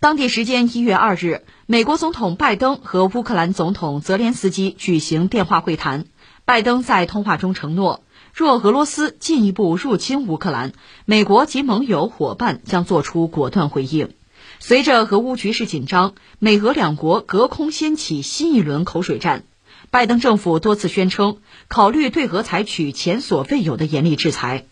[0.00, 6.06] 当地时间一月二日，美国总统拜登和乌克兰总统泽连斯基举行电话会谈。
[6.46, 8.02] 拜登在通话中承诺，
[8.32, 10.72] 若俄罗斯进一步入侵乌克兰，
[11.04, 14.14] 美国及盟友伙伴将作出果断回应。
[14.58, 19.44] 随着俄乌局势紧张，美俄两国隔空掀起新一轮口水战。
[19.90, 24.64] 拜登政府多次宣称，考虑对俄采取前所未有的严厉制裁。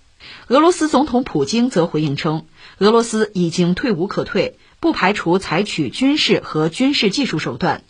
[0.49, 2.47] 俄罗斯总统普京则回应称，
[2.79, 7.83] 俄罗斯已经退无可退，不排除采取军事和军事技术手段。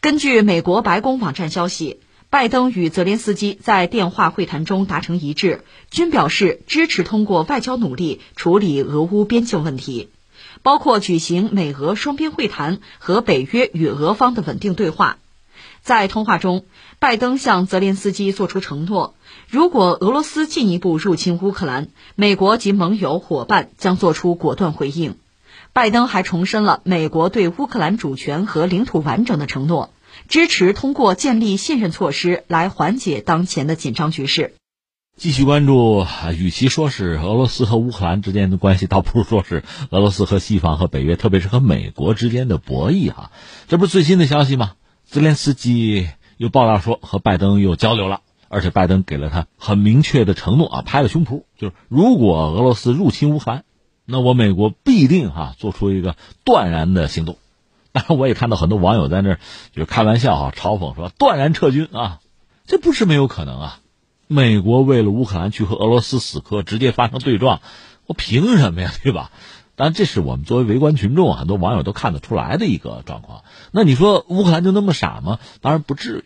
[0.00, 10.10] 根据美国白宫网站消息，拜登与泽连斯基在电话会谈中达成一致，均表示支持通过外交努力处理俄乌边境问题，
[10.62, 15.18] 包括举行美俄双边会谈和北约与俄方的稳定对话。
[15.82, 16.66] 在通话中，
[16.98, 19.14] 拜登向泽连斯基作出承诺：
[19.48, 25.16] 如果俄罗斯进一步入侵乌克兰，美国及盟友伙伴将作出果断回应。
[25.76, 29.90] 拜登还重申了美国对乌克兰主权和领土完整的承诺，
[30.26, 34.54] 支持通过建立信任措施来缓解当前的紧张局势。
[35.18, 43.12] 继续关注，与其说是俄罗斯和乌克兰之间的关系，倒不如说是俄罗斯和西方和北约，特别是和美国之间的博弈。
[43.12, 43.30] 哈，
[43.68, 44.72] 这不是最新的消息吗？
[45.04, 53.64] 泽连斯基又爆料说和拜登又交流了，而且拜登给了他很明确的承诺啊，拍了胸脯，就是如果俄罗斯入侵乌克兰，
[54.06, 57.36] 那我美国必定哈做出一个断然的行动。
[57.92, 59.40] 当然，我也看到很多网友在那就
[59.76, 62.20] 是开玩笑啊，嘲讽说断然撤军啊，
[62.66, 63.80] 这不是没有可能啊。
[64.26, 67.60] 美国为了乌克兰去和俄罗斯死磕，直接发生对撞，
[68.06, 68.92] 我凭什么呀？
[69.02, 69.30] 对吧？
[69.76, 73.44] 当然，这是我们作为围观群众，很多网友都看得出来的一个状况。
[73.72, 75.38] 那你说乌克兰就那么傻吗？
[75.60, 76.24] 当然不至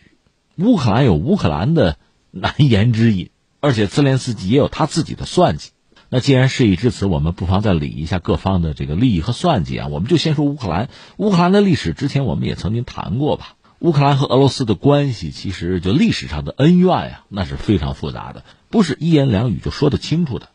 [0.56, 0.64] 于。
[0.64, 1.97] 乌克兰有乌克兰的
[2.31, 5.70] 难言之隐，而且泽连斯基也有他自己的算计。
[6.12, 9.86] 那既然事已至此，我们不妨再理一下各方的这个利益和算计啊。
[9.86, 10.91] 我们就先说乌克兰。
[11.17, 13.55] 乌克兰的历史之前我们也曾经谈过吧。
[13.78, 20.48] 乌克兰和俄罗斯的关系，其实就历史上的恩怨呀，那是非常复杂的，不是一言两语就说得清楚的。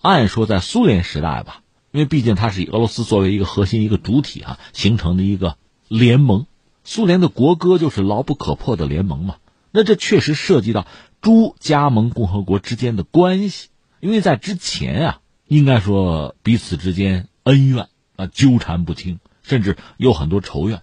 [0.00, 1.62] 按说在苏联时代吧。
[1.90, 5.56] 因为毕竟它是以俄罗斯作为一个核心、一个主体啊形成的一个
[5.88, 6.44] 联盟，
[6.84, 9.36] 苏联的国歌就是牢不可破的联盟嘛。
[9.70, 10.86] 那这确实涉及到
[11.22, 20.82] 诸加盟共和国之间的关系，因为在之前啊，应该说彼此之间恩怨啊纠缠不清，甚至有很多仇怨。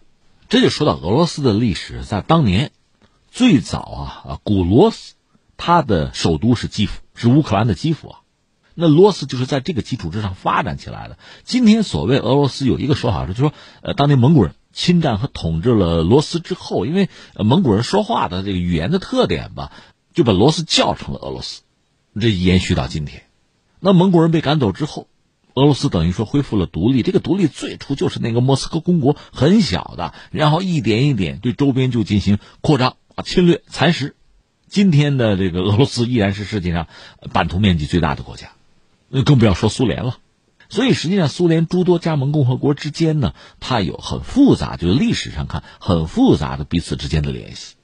[0.50, 2.72] 这就说到俄罗斯的历史，在当年
[3.32, 5.16] 最早啊啊古罗斯，
[5.58, 8.20] 它的首都是基辅，是乌克兰的基辅啊。
[8.74, 11.18] 那罗斯就是在这个基础之上发展起来的。
[11.46, 19.72] 今天所谓俄罗斯有一个说法是，就说呃，当年蒙古人侵占和统治了罗斯之后，因为蒙古人说话的这个语言的特点吧，
[20.14, 21.62] 就把罗斯叫成了俄罗斯，
[22.20, 23.24] 这延续到今天。
[23.80, 25.08] 那蒙古人被赶走之后，
[25.54, 27.02] 俄罗斯等于说恢复了独立。
[27.02, 34.16] 这个独立最初就是那个莫斯科公国很小的，然后一点一点对周边就进行扩张啊，侵略蚕食。
[34.68, 36.88] 今天的这个俄罗斯依然是世界上
[37.32, 38.52] 版图面积最大的国家。
[39.08, 40.18] 那更不要说苏联了，
[40.68, 47.76] 所以实际上苏联诸多加盟共和国之间呢，它有很复杂，就是历史上看很复杂的彼此之间的联系。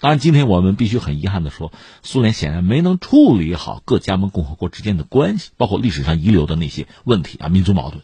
[0.00, 1.72] 当然，今天我们必须很遗憾的说，
[2.02, 8.02] 苏联显然没能处理好各加盟共和国之间的关系，包括历史上遗留的那些问题啊，民族矛盾。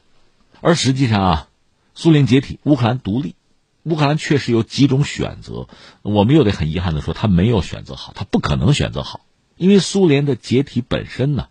[0.61, 1.49] 而实际上啊，
[1.95, 3.35] 苏联解体，乌克兰独立，
[3.83, 5.69] 乌克兰确实有几种选择，
[6.03, 9.21] 我们又得很遗憾的说，他没有选择好，他不可能选择好，
[9.57, 11.49] 因为苏联的解体本身呢。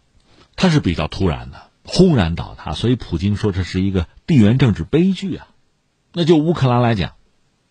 [0.61, 5.47] 它是比较突然的，轰然倒塌，所以普京说这是一个地缘政治悲剧啊。
[6.11, 7.13] 那就乌克兰来讲，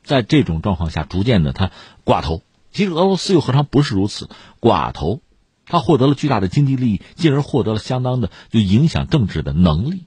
[0.03, 1.71] 在这种状况下，逐渐的他
[2.07, 2.41] 寡头。
[2.79, 4.31] 其实俄罗斯又何尝不是如此？
[4.61, 5.21] 寡头，
[5.67, 10.05] 他获得了巨大的经济利益，进而获得了相当的就影响政治的能力。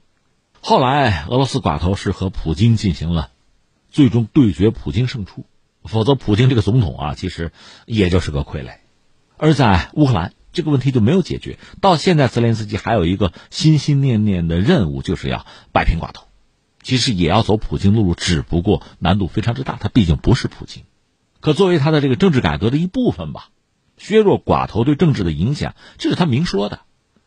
[0.62, 3.28] 后来俄罗斯寡头是和普京进行了
[3.90, 5.44] 最终对决，普京胜出。
[5.84, 7.52] 否则，普京这个总统啊，其实
[7.84, 8.78] 也就是个傀儡。
[9.36, 10.32] 而在乌克兰。
[10.54, 11.58] 这个问题就没有解决。
[11.82, 16.24] 到现在，泽连斯基还有一个心心念念的任务，就是要摆平寡头。
[16.82, 19.76] 其实也要走普京路路，只不过难度非常之大。
[19.76, 20.84] 他毕竟不是普京，
[21.42, 23.50] 可作为他的这个政治改革的一部分吧，
[23.98, 26.80] 削弱寡头对政治的影响，这是他明说的。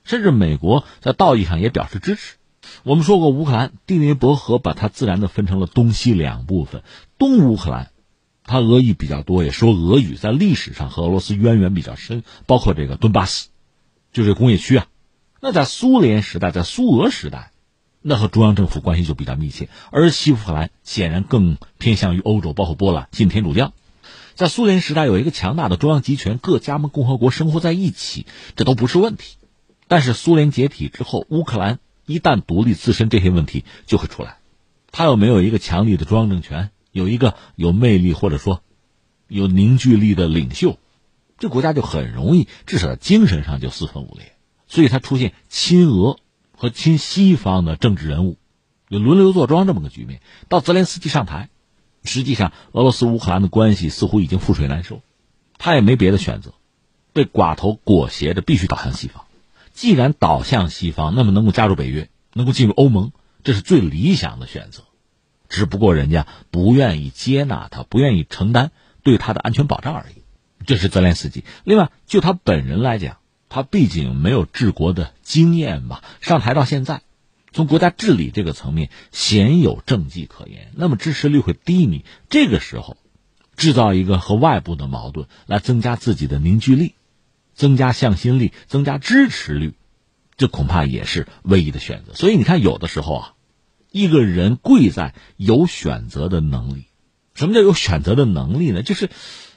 [0.06, 2.38] 甚至美国在道义上也表示支持。
[2.84, 6.82] 我们说过，乌克兰第聂伯河把它自然的分成了东西两部分，
[7.18, 7.92] 东乌克兰。
[8.46, 13.50] 他俄语比较多，也说俄语，在历史上和俄罗斯渊源比较深，包括这个顿巴斯，
[14.14, 14.88] 就是工业区啊。
[15.42, 17.52] 那在苏联时代，在苏俄时代，
[18.02, 19.68] 那和中央政府关系就比较密切。
[19.92, 23.74] 而西乌克兰显然更偏向于欧洲，包括波兰信天主教。
[24.36, 28.26] 在苏联时代，有一个强大的中央集权，各加盟共和国生活在一起，
[28.58, 29.38] 这都不是问题。
[29.88, 34.40] 但是苏联解体之后，乌克兰一旦独立，自身这些问题就会出来。
[34.92, 38.62] 他又没有一个强力的中央政权，有一个有魅力或者说
[39.30, 40.78] 有凝聚力的领袖，
[41.38, 44.34] 这国家就很容易，至少精神上就四分五裂。
[44.68, 46.18] 所以，他出现亲俄
[46.52, 48.38] 和亲西方的政治人物，
[48.90, 50.20] 有轮流坐庄这么个局面。
[50.50, 51.50] 到泽连斯基上台，
[52.06, 55.02] 实际上俄罗斯乌克兰的关系似乎已经覆水难收，
[55.58, 56.54] 他也没别的选择，
[57.14, 59.26] 被寡头裹挟着必须倒向西方。
[59.74, 63.12] 既然倒向西方，那么能够加入北约，能够进入欧盟，
[63.44, 64.84] 这是最理想的选择。
[65.50, 68.72] 只不过人家不愿意接纳他，不愿意承担
[69.04, 70.22] 对他的安全保障而已。
[70.66, 71.44] 这是泽连斯基。
[71.64, 73.18] 另外，就他本人来讲。
[73.48, 77.04] 他毕竟没有治国的经验吧，上台到现在，
[77.56, 82.04] 从国家治理这个层面鲜有政绩可言，那么支持率会低迷。
[82.30, 82.98] 这个时候，
[83.56, 86.96] 制造一个和外部的矛盾来增加自己的凝聚力，
[87.54, 89.74] 增加向心力，增加支持率，
[90.36, 92.14] 这恐怕也是唯一的选择。
[92.14, 93.34] 所以你看，有的时候啊，
[93.90, 96.88] 一个人贵在有选择的能力。
[97.36, 98.84] 什么叫有选择的能力呢？
[98.84, 99.10] 就是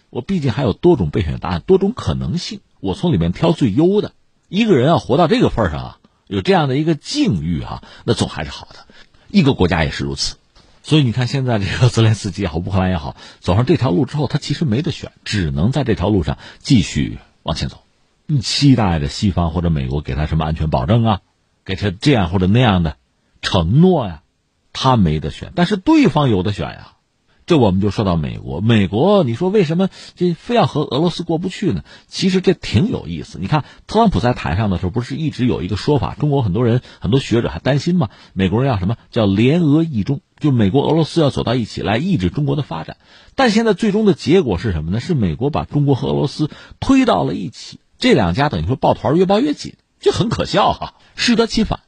[0.09, 2.61] 我毕竟还有多种备选答案，多种可能性。
[2.79, 4.13] 我从里面挑最优的。
[4.49, 5.98] 一个人要活到这个份上啊，
[6.29, 8.87] 有这样的一个境遇哈，那总还是好的。
[9.29, 10.37] 一个国家也是如此。
[10.85, 17.83] 所以你看，现在这个泽连斯基也好，乌克兰也好，走上这条路之后，他其实没得选，只能在这条路上继续往前走。
[18.27, 21.21] 你期待着西方或者美国给他什么安全保证啊，
[21.65, 22.97] 给他这样或者那样的
[23.43, 24.23] 承诺呀，
[24.73, 26.93] 他没得选，但是对方有的选呀。
[27.49, 31.83] 这我们就说到美国，美国，你说为什么这非要和俄罗斯过不去呢？
[32.07, 33.39] 其实这挺有意思。
[33.41, 38.11] 你看，特朗普在台上的时候，不是一直有一个说法，中国很多人、很多学者还担心吗？
[38.35, 42.99] 美国人要什么叫联俄抑中，就美国、俄罗斯要走到一起来抑制中国的发展。
[43.35, 45.01] 但现在最终的结果是什么呢？
[45.01, 46.51] 是美国把中国和俄罗斯
[46.81, 51.81] 推到了一起，这两家等于说抱团越抱越紧，就很可笑哈，适得其反。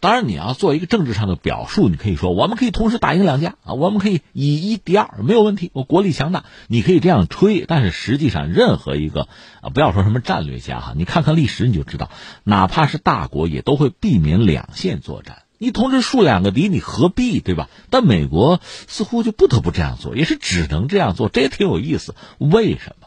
[0.00, 5.70] 当然，你要做一个政治上的表述，你可以说我们可以同时打赢两家啊，我们可以以一敌二，没有问题。
[5.74, 7.66] 我国力强大，你可以这样吹。
[7.68, 9.28] 但是实际上，任何一个
[9.60, 12.10] 啊，不要说什么战略家哈，你看看历史你就知道，
[12.44, 15.42] 哪怕是大国也都会避免两线作战。
[15.58, 17.68] 你同时树两个敌，你何必对吧？
[17.90, 22.14] 但美国似乎就不得不这样做，也是只能这样做，这也挺有意思。
[22.38, 22.99] 为什么？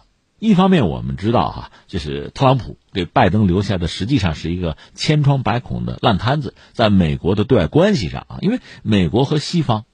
[0.44, 9.86] 一方面我们知道哈，就是特朗普给拜登留下的实际上是一个千疮百孔的烂摊子，在美国的对外关系上啊，因为美国和西方、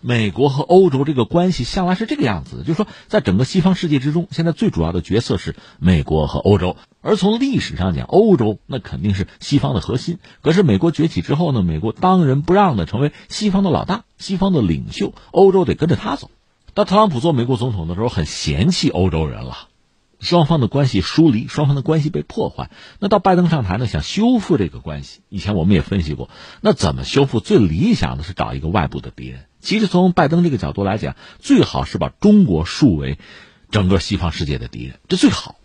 [0.00, 10.20] 美国和欧洲这个关系向来是这个样子，就是说在整个西方世界之中，现在最主要的角色是美国和欧洲，而从历史上讲，欧洲那肯定是西方的核心。
[10.40, 16.30] 可是美国崛起之后呢，美国当仁不让的成为西方的老大、西方的领袖，欧洲得跟着他走。
[16.74, 19.66] 当特朗普做美国总统的时候，很嫌弃欧洲人了。
[20.26, 22.70] 双方的关系疏离，双方的关系被破坏。
[22.98, 25.20] 那到拜登上台呢，想修复这个关系。
[25.30, 26.28] 以前我们也分析过，
[26.60, 27.40] 那怎么修复？
[27.40, 29.46] 最理想的是找一个外部的敌人。
[29.60, 33.18] 其实从拜登这个角度来讲，最好是把中国树为
[33.70, 35.56] 整个西方世界的敌人，这最好。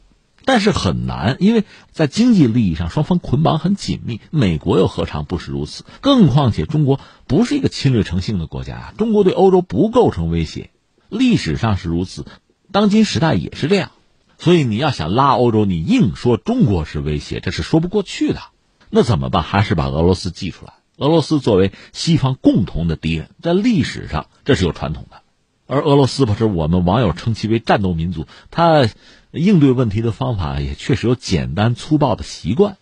[0.44, 4.22] 但是很难，因为在经济利益上，双方捆绑很紧密。
[4.32, 5.84] 美国又何尝不是如此？
[6.02, 10.72] 更况且中国不是一个侵略成性的国家啊，中国对欧洲不构成威胁，
[11.10, 12.26] 历史上是如此，
[12.72, 13.92] 当今时代也是这样。
[14.42, 18.42] 所以你要想拉欧洲，你硬说中国是威胁，这是说不过去的。
[18.90, 19.44] 那怎么办？
[19.44, 20.74] 还是把俄罗斯记出来。
[20.98, 25.22] 俄罗斯作为西方共同的敌人，在历史上这是有传统的。
[25.68, 28.90] 而俄罗斯不是我们网友称其为战斗民族，他
[29.30, 32.78] 应对问题的方法也确实有简单粗暴的习惯。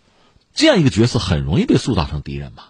[0.53, 2.63] 这样一个角色很容易被塑造成敌人嘛。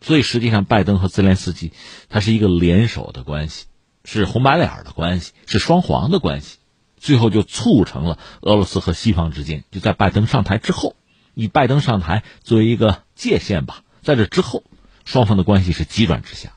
[0.00, 1.72] 所以实际上，拜登和泽连斯基
[2.08, 3.66] 他是一个联手的关系，
[4.04, 6.58] 是红白脸的关系，是双黄的关系。
[7.02, 10.94] 最后就促成了俄罗斯和西方之间，就在拜登上台之后，
[11.34, 13.82] 以拜登上台作为一个界限吧。
[14.02, 14.62] 在这之后，
[15.04, 16.52] 双方的关系是急转直下。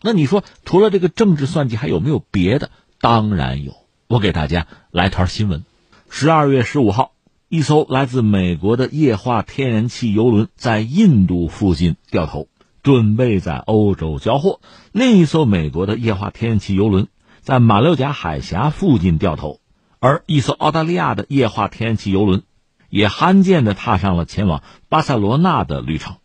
[0.00, 2.70] 那你说，除了这个政治算计，还有没有别的？
[2.98, 3.74] 当然有。
[4.06, 5.64] 我给大家来条新闻：
[6.08, 7.12] 十二月十五号，
[7.50, 12.48] 一艘来自美国的液化天然气油轮在印度附近掉头，
[12.82, 14.60] 准备在欧洲交货；
[14.92, 17.08] 另一艘美国的液化天然气油轮
[17.42, 19.59] 在马六甲海峡附近掉头。
[20.00, 22.42] 而一艘澳大利亚的液化天然气油轮，
[22.88, 26.16] 也罕见的踏上了前往巴塞罗那的旅程，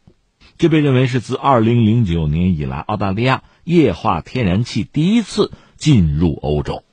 [0.57, 6.83] 这被认为是自2009年以来澳大利亚液化天然气第一次进入欧洲。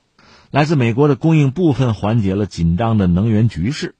[0.51, 3.95] 来自美国的供应部分缓解了紧张的能源局势。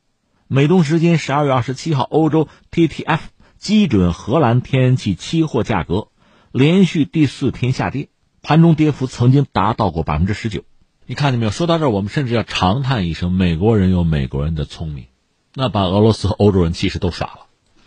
[0.50, 3.20] 美东时间12月27号，欧洲 TTF
[3.58, 6.10] 基准荷兰天然气期货价格
[6.52, 8.10] 连续第四天下跌，
[8.42, 10.66] 盘中跌幅曾经达到过百分之十九。
[11.14, 11.52] 你看见没有？
[11.52, 15.06] 说到这儿，我们甚至要长叹一声：美国人有美国人的聪明，
[15.54, 17.40] 那把俄罗斯和欧洲人其实都耍了。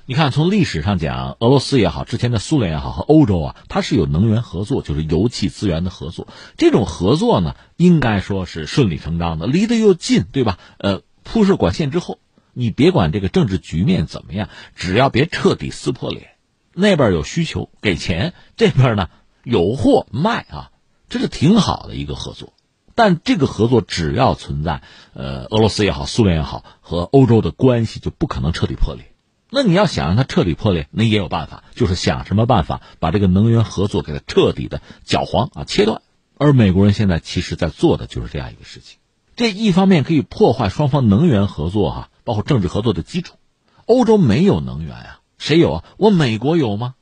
[0.05, 6.29] 你看，从历史上讲，俄罗斯也好，之前的苏联也好，和欧洲啊，它是有能源合作，就是油气资源的合作。
[6.57, 10.61] 这种合作呢，应该说是顺理成章的，离得又近，对吧？
[10.79, 12.21] 呃，铺设管线之后，
[12.53, 16.29] 你别管这个政治局面怎么样，只要别彻底撕破脸，
[16.75, 19.09] 那边有需求给钱，这边呢
[19.43, 20.71] 有货卖啊，
[21.09, 22.53] 这是挺好的一个合作。
[22.97, 29.13] 但这个合作只要存在，呃，俄罗斯也好，苏联也好，和欧洲的关系就不可能彻底破裂。
[29.49, 36.03] 那你要想让它彻底破裂，那也有办法，就是想什么办法把这个能源合作给它彻底的搅黄啊、切断。
[36.37, 38.99] 而美国人现在其实在做的就是这样一个事情。
[39.37, 43.37] 这一方面可以破坏双方能源合作哈，包括政治合作的基础。
[43.85, 45.85] 欧洲没有能源啊，谁有啊？
[45.97, 46.96] 我美国有吗？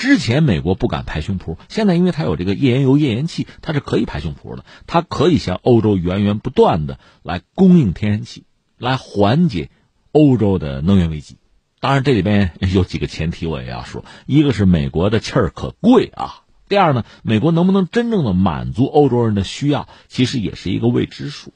[0.00, 8.44] 之前美国不敢拍胸脯，现在因为它有这个页岩油页岩气，它是可以拍胸脯的，它可以向欧洲源源不断的来供应天然气，
[8.78, 9.68] 来缓解
[10.10, 11.36] 欧洲的能源危机。
[11.80, 14.06] 当然，这里边有几个前提，我也要说。
[14.24, 21.52] 一个是美国的气儿可贵啊，第二呢，美国能不能真正的满足欧洲人的需要，其实也是一个未知数。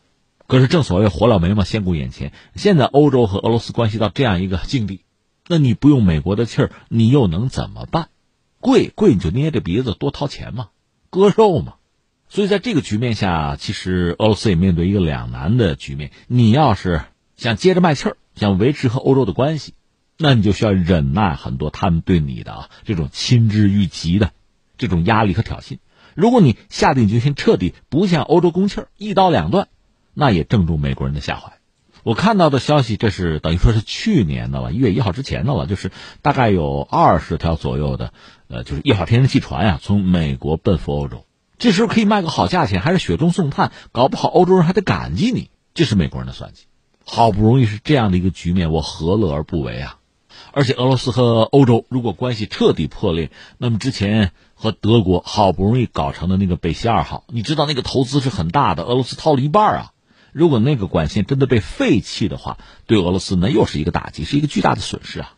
[0.47, 2.31] 可是正所谓活了没嘛，先顾眼前。
[2.57, 5.01] 现在欧洲和俄罗斯关系到这样一个境地，
[5.49, 8.09] 那你不用美国的气儿，你又能怎么办？
[8.65, 10.69] 贵贵你就捏着鼻子多掏钱嘛，
[11.11, 11.75] 割肉嘛。
[12.31, 16.13] 所以在这个局面下，其实俄罗斯也面对一个两难的局面。
[16.29, 17.03] 你要是
[17.37, 19.75] 想接着卖气儿，想维持和欧洲的关系。
[20.17, 24.31] 那你就需要忍耐很多他们对你的啊这种亲之欲极的
[24.79, 25.77] 这种压力和挑衅。
[26.15, 29.69] 如果你下定决心彻底不向欧洲供气儿，一刀两断，
[30.15, 31.53] 那也正中美国人的下怀。
[32.03, 35.91] 我看到的消息，这是等于说是去年的了，一月一号之前的了，就是
[36.21, 38.13] 大概有二十条左右的，
[38.55, 41.25] 呃，就是液化天然气船呀，从美国奔赴欧洲。
[41.59, 45.51] 这时候可以卖个好价钱，还是雪中送炭，搞不好欧洲人还得感激你。
[45.75, 46.67] 这是美国人的算计。
[47.05, 49.99] 好不容易是这样的一个局面，我何乐而不为啊？
[50.53, 59.91] 而且俄罗斯和欧洲如果关系彻底破裂，那么之前和德国好不容易搞成的那个北溪二号，你知道那个投资是很大的，俄罗斯掏了一半啊。
[60.33, 65.35] 如果那个管线真的被废弃的话，对俄罗斯那又是一个打击，是一个巨大的损失啊。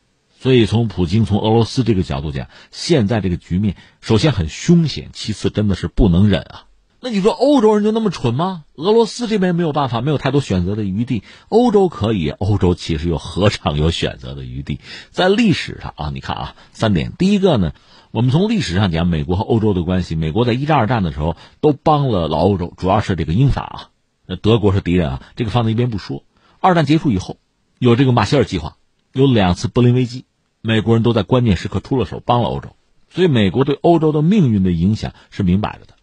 [0.47, 6.67] 所以从普京、从俄罗斯这个角度讲，现在这个局面首先很凶险，其次真的是不能忍啊。
[7.01, 8.63] 那你说欧洲人就那么蠢吗？
[8.77, 11.25] 俄罗斯这边没有办法，没有太多选择的余地。
[11.49, 14.79] 欧洲可以，欧洲其实又何尝有选择的余地？
[15.11, 17.13] 在历史上啊，你看啊，三点。
[17.19, 17.73] 第一个呢，
[18.13, 23.91] 我们从历史上讲，美国和欧洲的关系，美国在一战、二战的时候都帮了老欧洲，主要是这个英法啊，
[24.29, 26.23] 那德国是敌人啊，这个放在一边不说。
[26.61, 27.37] 二战结束以后，
[27.81, 28.77] 有这个马歇尔计划，
[29.13, 30.25] 有两次柏林危机，
[30.67, 32.71] 美国人都在关键时刻出了手，帮了欧洲，
[33.09, 35.95] 所以美国对欧洲的命运的影响是明摆着的。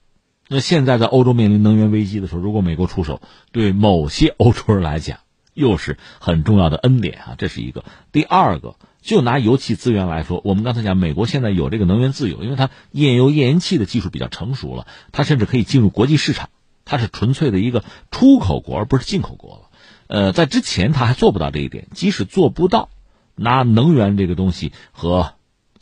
[0.48, 5.20] 那现在在欧洲面临能源危机的时候，如果美国出手，对某些欧洲人来讲
[5.53, 7.84] 又是很重要的恩典啊，这是一个。
[8.12, 16.50] 第二个，就拿油气资源来说，我们刚才讲，美国现在有这个能源自由，因为它页油、页岩气的技术比较成熟了，它甚至可以进入国际市场，
[16.86, 19.70] 它是纯粹的一个出口国，而不是进口国了。
[20.08, 22.89] 呃，在之前它还做不到这一点，即使做不到，
[23.35, 25.33] 拿能源这个东西和。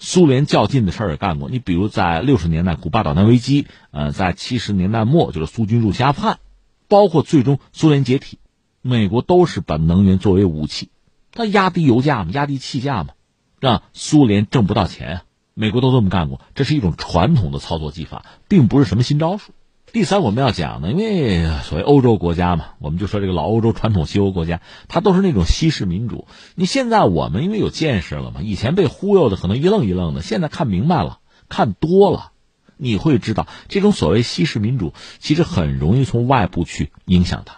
[0.04, 6.40] 苏联较劲的事儿也干过，你比如在六十年代古巴导弹危机，呃，在七十年代末就是苏军入侵阿富汗，
[6.88, 8.40] 包括最终苏联解体，
[8.82, 10.90] 美国都是把能源作为武器，
[11.32, 13.14] 它压低油价嘛，压低气价嘛，
[13.60, 15.22] 让苏联挣不到钱，
[15.54, 19.52] 美国都这么干过，这是一种传统的操作技法，并不是什么新招数。
[19.94, 26.28] 第三，我们要讲呢，因为所谓欧洲国家嘛，我们就说这个老欧洲传统西欧国家，它都是那种西式民主。
[26.56, 31.20] 你现在我们因为有见识了嘛，以前被忽悠的可能一愣一愣的，现在看明白了，
[31.50, 32.32] 看多了，
[32.78, 37.58] 你会知道这种所谓西式民主其实很容易从外部去影响它。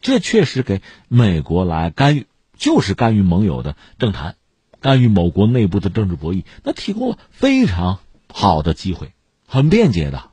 [0.00, 2.26] 这确实给美国来干预，
[2.56, 4.36] 就是干预盟友的政坛，
[4.80, 7.98] 干预某国内部的政治博弈，那提供了非常
[8.32, 9.12] 好的机会，
[9.46, 10.30] 很便捷的。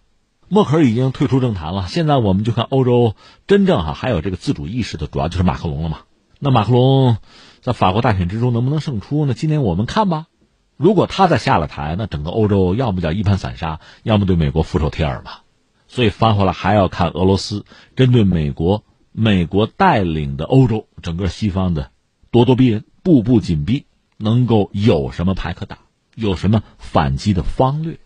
[0.53, 3.15] 默克尔已经退出政坛了，现在我们就看欧洲
[3.47, 5.99] 真正哈还有这个自主意识的，主要就是马克龙了嘛。
[6.39, 7.15] 那马克龙
[7.61, 9.33] 在法国大选之中能不能胜出呢？
[9.33, 10.25] 今年我们看吧。
[10.75, 15.43] 如果他再下了台，那整个欧洲要么叫一盘散沙，要么对美国俯首帖耳吧。
[15.87, 17.63] 所以翻回来还要看俄罗斯
[17.95, 21.91] 针对美国，美国带领的欧洲整个西方的
[22.29, 23.85] 咄咄逼人、步步紧逼，
[24.17, 25.77] 能够有什么牌可打，
[26.13, 27.99] 有什么反击的方略。